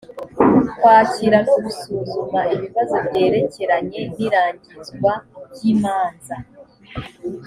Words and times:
kwakira 0.79 1.37
no 1.47 1.55
gusuzuma 1.63 2.39
ibibazo 2.53 2.95
byerekeranye 3.07 3.99
n 4.13 4.15
irangizwa 4.25 5.13
ry 5.51 5.61
imanza 5.73 6.35